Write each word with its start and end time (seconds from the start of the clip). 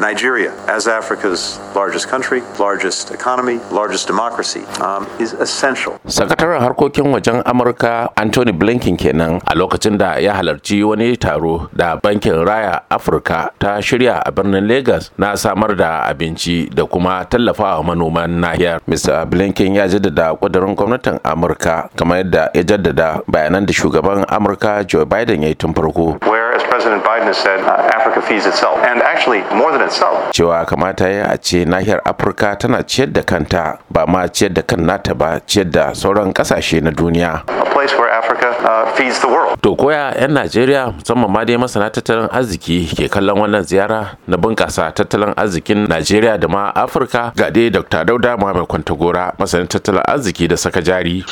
Nigeria, 0.00 0.52
as 0.66 0.86
Africa's 0.88 1.58
largest 1.74 2.08
country, 2.08 2.42
largest 2.58 3.10
economy, 3.10 3.60
largest 3.70 4.06
democracy, 4.06 4.62
um, 4.82 5.06
is 5.20 5.32
essential. 5.34 5.98
Sakataren 6.06 6.60
harkokin 6.60 7.12
wajen 7.12 7.42
Amurka 7.44 8.10
Anthony 8.16 8.52
Blinken 8.52 8.98
kenan 8.98 9.40
a 9.46 9.54
lokacin 9.54 9.98
da 9.98 10.16
ya 10.18 10.34
halarci 10.34 10.82
wani 10.84 11.16
taro 11.16 11.68
da 11.76 11.96
Bankin 11.96 12.32
Raya 12.44 12.82
Afirka 12.90 13.50
ta 13.58 13.78
shirya 13.80 14.22
a 14.26 14.32
birnin 14.32 14.66
Lagos 14.68 15.10
na 15.18 15.34
samar 15.36 15.74
da 15.76 16.04
abinci 16.10 16.68
da 16.74 16.86
kuma 16.86 17.24
tallafawa 17.30 17.84
manoman 17.84 18.40
nahiyar. 18.40 18.80
Mr. 18.88 19.26
Blinken 19.30 19.74
ya 19.74 19.86
jaddada 19.88 20.34
kudurin 20.34 20.74
gwamnatin 20.74 21.18
Amurka 21.22 21.88
kamar 21.96 22.18
yadda 22.18 22.50
ya 22.54 22.62
jaddada 22.62 23.22
bayanan 23.28 23.66
da 23.66 23.72
shugaban 23.72 24.24
Amurka 24.28 24.84
Joe 24.86 25.04
Biden 25.04 25.42
ya 25.42 25.48
yi 25.48 25.54
tun 25.54 25.72
farko. 25.74 26.18
As 26.54 26.62
President 26.62 27.02
Biden 27.02 27.26
has 27.26 27.36
said, 27.38 27.58
uh, 27.66 27.90
Africa 27.98 28.22
feeds 28.22 28.46
itself, 28.46 28.78
and 28.86 29.02
actually 29.02 29.42
more 29.58 29.72
than 29.72 29.82
itself. 29.82 30.30
Cewa 30.32 30.64
kamata 30.64 31.08
ya 31.08 31.32
a 31.32 31.36
ce 31.38 31.64
nahiyar 31.64 32.00
Afirka 32.04 32.56
tana 32.56 32.82
ciyar 32.84 33.12
da 33.12 33.22
kanta 33.22 33.78
ba 33.90 34.06
ma 34.06 34.28
ciyar 34.28 34.54
da 34.54 34.62
kan 34.62 34.86
nata 34.86 35.14
ba 35.14 35.40
ciyar 35.46 35.68
da 35.70 35.90
sauran 35.94 36.32
ƙasashe 36.32 36.80
na 36.80 36.90
duniya. 36.90 37.42
A 37.48 37.66
place 37.74 37.92
where 37.98 38.08
Africa 38.08 38.54
uh, 38.62 38.86
feeds 38.94 39.18
the 39.20 39.26
world. 39.26 39.58
To 39.62 39.74
koya 39.74 40.14
'yan 40.14 40.30
Najeriya 40.30 40.94
musamman 40.94 41.30
ma 41.30 41.42
dai 41.44 41.56
masana 41.56 41.90
tattalin 41.90 42.28
arziki 42.30 42.86
ke 42.86 43.10
kallon 43.10 43.34
wannan 43.42 43.66
ziyara 43.66 44.14
na 44.28 44.36
bunƙasa 44.36 44.94
tattalin 44.94 45.34
arzikin 45.34 45.88
Najeriya 45.90 46.38
da 46.38 46.46
ma 46.46 46.70
Afirka 46.70 47.32
ga 47.34 47.50
dai 47.50 47.68
Dr. 47.70 48.04
Dauda 48.04 48.38
Muhammad 48.38 48.68
Kwantagora 48.70 49.34
masanin 49.38 49.66
tattalin 49.66 50.06
arziki 50.06 50.46
da 50.48 50.54
saka 50.56 50.78
jari. 50.80 51.24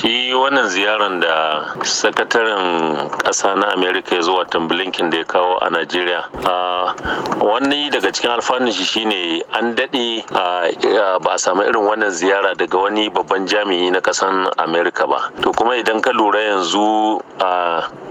Wannan 0.42 0.66
ziyaran 0.68 1.20
da 1.22 1.62
sakataren 1.86 2.98
ƙasa 3.22 3.54
na 3.54 3.70
Amerika 3.78 4.14
ya 4.18 4.22
zo 4.22 4.34
watan 4.42 4.66
Blinken 4.68 5.10
da 5.10 5.18
ya 5.18 5.24
kawo 5.24 5.58
a 5.62 5.70
Najeriya. 5.70 6.26
Wani 7.38 7.90
daga 7.90 8.10
cikin 8.10 8.30
alfanun 8.34 8.72
shi 8.74 8.82
shine 8.84 9.42
an 9.54 9.74
daɗe 9.78 10.26
ba 11.22 11.30
a 11.34 11.38
samu 11.38 11.62
irin 11.62 11.86
wannan 11.86 12.10
ziyara 12.10 12.54
daga 12.58 12.74
wani 12.78 13.08
babban 13.10 13.46
jami'i 13.46 13.90
na 13.92 14.00
ƙasan 14.00 14.50
Amerika 14.58 15.06
ba. 15.06 15.30
To 15.42 15.52
kuma 15.52 15.76
idan 15.78 16.02
ka 16.02 16.10
lura 16.10 16.40
yanzu 16.42 17.22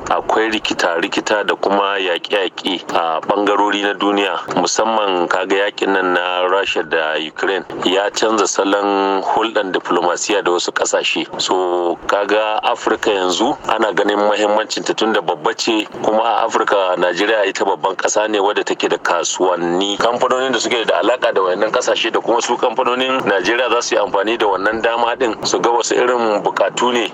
akwai 0.09 0.49
rikita-rikita 0.51 1.45
da 1.45 1.55
kuma 1.55 1.97
yaƙe-yaƙe 1.99 2.81
a 2.95 3.19
ɓangarori 3.21 3.81
na 3.83 3.93
duniya. 3.93 4.39
Musamman 4.55 5.27
kaga 5.29 5.55
yaƙin 5.69 5.93
nan 5.93 6.13
na 6.13 6.47
rasha 6.47 6.83
da 6.83 7.15
ukraine 7.19 7.65
ya 7.85 8.09
canza 8.09 8.47
salon 8.47 9.21
hulɗar 9.21 9.71
diplomasiya 9.71 10.43
da 10.43 10.51
wasu 10.51 10.71
ƙasashe. 10.71 11.25
So 11.41 11.97
kaga 12.07 12.59
afirka 12.63 13.11
yanzu 13.11 13.57
ana 13.69 13.93
ganin 13.93 14.17
mahimmancin 14.19 14.83
ta 14.85 14.93
tunda 14.93 15.21
babba 15.21 15.53
ce 15.57 15.85
kuma 16.03 16.23
a 16.23 16.45
afirka 16.47 16.95
najeriya 16.97 17.45
ita 17.47 17.65
babban 17.65 17.95
ƙasa 17.95 18.29
ne 18.29 18.39
wadda 18.39 18.63
take 18.65 18.89
da 18.89 18.97
kasuwanni. 18.97 19.97
Kamfanonin 19.97 20.51
da 20.53 20.59
suke 20.59 20.85
da 20.87 20.99
alaka 20.99 21.31
da 21.33 21.41
wayannan 21.41 21.71
ƙasashe 21.71 22.11
da 22.11 22.19
kuma 22.19 22.41
su 22.41 22.57
kamfanonin 22.57 23.21
najeriya 23.25 23.69
za 23.69 23.81
su 23.81 23.95
yi 23.95 24.01
amfani 24.01 24.37
da 24.37 24.45
wannan 24.47 24.81
dama 24.81 25.15
din 25.15 25.35
su 25.45 25.59
ga 25.59 25.69
wasu 25.69 25.95
irin 25.95 26.43
bukatu 26.43 26.91
ne 26.93 27.07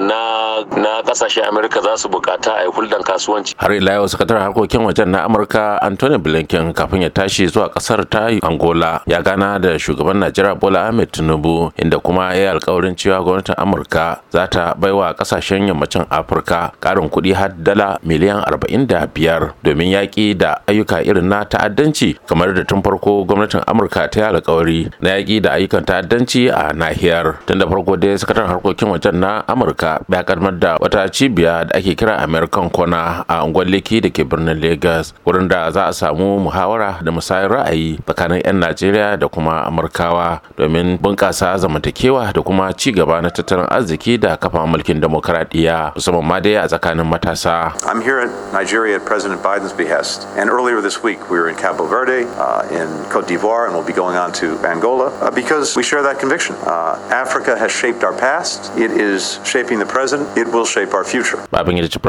na 0.00 1.02
ƙasashen 1.02 1.44
amurka 1.48 1.80
za 1.82 1.96
su 1.96 2.08
buƙata 2.26 2.58
a 2.58 2.62
yi 2.66 2.70
hulɗar 2.74 3.02
kasuwanci. 3.06 3.54
Har 3.56 3.70
ila 3.72 3.92
yau 4.02 4.06
sakataren 4.10 4.42
harkokin 4.42 4.82
wajen 4.82 5.08
na 5.14 5.22
amurka 5.24 5.78
anthony 5.82 6.18
blinken 6.18 6.72
kafin 6.74 7.02
ya 7.02 7.10
tashi 7.10 7.46
zuwa 7.46 7.70
ƙasar 7.70 8.02
ta 8.10 8.26
angola 8.42 9.00
ya 9.06 9.22
gana 9.22 9.58
da 9.58 9.78
shugaban 9.78 10.18
najeriya 10.18 10.58
bola 10.58 10.88
ahmed 10.88 11.10
tinubu 11.12 11.70
inda 11.78 11.98
kuma 12.02 12.34
ya 12.34 12.40
yi 12.40 12.46
alkawarin 12.58 12.96
cewa 12.98 13.22
gwamnatin 13.22 13.54
amurka 13.56 14.20
za 14.32 14.46
ta 14.50 14.74
baiwa 14.74 15.14
ƙasashen 15.14 15.68
yammacin 15.70 16.04
afirka 16.10 16.72
karin 16.80 17.08
kuɗi 17.08 17.32
har 17.34 17.54
dala 17.56 17.98
miliyan 18.02 18.42
arba'in 18.42 18.86
da 18.86 19.06
biyar 19.06 19.52
domin 19.62 19.90
yaƙi 19.94 20.34
da 20.36 20.58
ayyuka 20.66 21.02
irin 21.06 21.28
na 21.28 21.44
ta'addanci 21.44 22.18
kamar 22.26 22.54
da 22.54 22.64
tun 22.64 22.82
farko 22.82 23.22
gwamnatin 23.24 23.62
amurka 23.66 24.08
ta 24.10 24.20
yi 24.20 24.26
alkawari 24.26 24.90
na 25.00 25.10
yaƙi 25.14 25.40
da 25.42 25.50
ayyukan 25.54 25.84
ta'addanci 25.86 26.50
a 26.50 26.72
nahiyar. 26.74 27.38
Tun 27.46 27.58
da 27.58 27.66
farko 27.70 27.96
dai 27.96 28.18
sakataren 28.18 28.48
harkokin 28.50 28.88
wajen 28.90 29.14
na 29.20 29.42
amurka 29.46 30.00
ya 30.10 30.22
kaddamar 30.26 30.58
da 30.58 30.76
wata 30.80 31.06
cibiya 31.08 31.64
da 31.70 31.78
ake 31.78 31.94
kira 31.94 32.15
american 32.22 32.70
kona 32.70 33.24
a 33.28 33.44
unguwar 33.44 33.66
leki 33.68 34.00
da 34.00 34.10
ke 34.10 34.24
birnin 34.24 34.60
lagos 34.60 35.14
wurin 35.26 35.48
da 35.48 35.70
za 35.70 35.86
a 35.88 35.92
samu 35.92 36.38
muhawara 36.40 37.00
da 37.04 37.10
musayar 37.12 37.50
ra'ayi 37.50 37.98
tsakanin 38.06 38.42
'yan 38.44 38.56
najeriya 38.60 39.16
da 39.18 39.28
kuma 39.28 39.64
amurkawa 39.66 40.40
domin 40.58 40.98
bunƙasa 40.98 41.56
zamantakewa 41.58 42.32
da 42.32 42.42
kuma 42.42 42.72
ci 42.72 42.92
gaba 42.92 43.20
na 43.22 43.30
tattalin 43.30 43.66
arziki 43.70 44.18
da 44.18 44.36
kafa 44.36 44.66
mulkin 44.66 45.00
demokaradiyya 45.00 45.92
musamman 45.94 46.24
ma 46.24 46.40
dai 46.40 46.54
a 46.56 46.66
tsakanin 46.68 47.06
matasa 47.06 47.72
I'm 47.86 48.00
here 48.00 48.20
in 48.22 48.30
Nigeria 48.52 48.96
at 48.96 49.04
President 49.04 49.42
Biden's 49.42 49.72
behest, 49.72 50.26
and 50.36 50.50
earlier 50.50 50.80
this 50.80 51.02
week 51.02 51.18
we 51.30 51.38
were 51.38 51.48
in 51.48 51.56
Cabo 51.56 51.86
Verde, 51.86 52.24
uh, 52.36 52.66
in 52.70 52.88
Cote 53.10 53.26
d'Ivoire, 53.28 53.66
and 53.66 53.74
we'll 53.74 53.86
be 53.86 53.92
going 53.92 54.16
on 54.16 54.32
to 54.34 54.58
Angola 54.66 55.08
uh, 55.20 55.30
because 55.30 55.76
we 55.76 55.82
share 55.82 56.02
that 56.02 56.18
conviction. 56.18 56.54
Uh, 56.66 56.98
Africa 57.10 57.56
has 57.58 57.70
shaped 57.72 58.02
our 58.04 58.12
past, 58.16 58.72
it 58.76 58.90
is 58.90 59.38
shaping 59.44 59.78
the 59.78 59.86
present, 59.86 60.22
it 60.36 60.46
will 60.48 60.64
shape 60.64 60.94
our 60.94 61.04
future. 61.04 61.44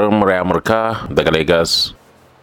Murai 0.06 0.38
amurka 0.38 1.10
daga 1.10 1.34
lagos. 1.34 1.97